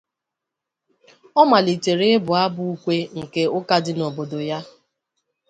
Ọ 1.39 1.41
malitere 1.49 2.05
ịbụ 2.17 2.31
abụ 2.43 2.61
ukwe 2.73 2.95
nke 3.19 3.41
ụka 3.57 3.75
dị 3.85 3.91
n’obodo 3.95 4.39
ya. 4.49 4.59